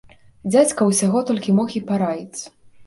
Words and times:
Дзядзька 0.51 0.81
ўсяго 0.93 1.23
толькі 1.29 1.57
мог 1.59 1.69
і 1.83 1.87
параіць. 1.93 2.41